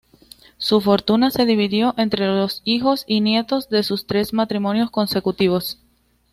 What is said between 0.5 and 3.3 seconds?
Su fortuna se dividió entre los hijos y